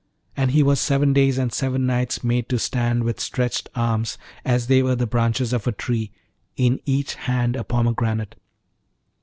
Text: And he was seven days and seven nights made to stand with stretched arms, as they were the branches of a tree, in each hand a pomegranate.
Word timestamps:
And 0.35 0.49
he 0.49 0.63
was 0.63 0.79
seven 0.79 1.13
days 1.13 1.37
and 1.37 1.53
seven 1.53 1.85
nights 1.85 2.23
made 2.23 2.49
to 2.49 2.57
stand 2.57 3.03
with 3.03 3.19
stretched 3.19 3.69
arms, 3.75 4.17
as 4.43 4.65
they 4.65 4.81
were 4.81 4.95
the 4.95 5.05
branches 5.05 5.53
of 5.53 5.67
a 5.67 5.71
tree, 5.71 6.09
in 6.57 6.79
each 6.87 7.13
hand 7.13 7.55
a 7.55 7.63
pomegranate. 7.63 8.33